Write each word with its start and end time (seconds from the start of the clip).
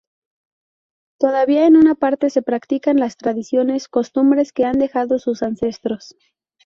Todavía 1.19 1.67
en 1.67 1.75
esta 1.75 1.93
parte 1.93 2.31
se 2.31 2.41
practican 2.41 2.97
las 2.99 3.17
tradiciones, 3.17 3.87
costumbres 3.87 4.51
que 4.51 4.65
han 4.65 4.79
dejado 4.79 5.19
sus 5.19 5.43
ancestros. 5.43 6.15